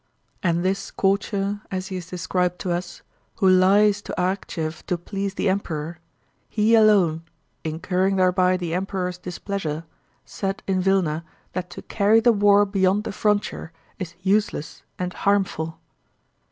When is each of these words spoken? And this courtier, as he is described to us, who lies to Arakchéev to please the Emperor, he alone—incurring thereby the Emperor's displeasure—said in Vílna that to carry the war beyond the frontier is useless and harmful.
And 0.41 0.65
this 0.65 0.89
courtier, 0.89 1.61
as 1.69 1.89
he 1.89 1.97
is 1.97 2.09
described 2.09 2.57
to 2.61 2.71
us, 2.71 3.03
who 3.35 3.47
lies 3.47 4.01
to 4.01 4.15
Arakchéev 4.17 4.83
to 4.87 4.97
please 4.97 5.35
the 5.35 5.47
Emperor, 5.47 5.99
he 6.49 6.73
alone—incurring 6.73 8.15
thereby 8.15 8.57
the 8.57 8.73
Emperor's 8.73 9.19
displeasure—said 9.19 10.63
in 10.65 10.81
Vílna 10.81 11.21
that 11.53 11.69
to 11.69 11.83
carry 11.83 12.19
the 12.19 12.33
war 12.33 12.65
beyond 12.65 13.03
the 13.03 13.11
frontier 13.11 13.73
is 13.99 14.15
useless 14.23 14.81
and 14.97 15.13
harmful. 15.13 15.77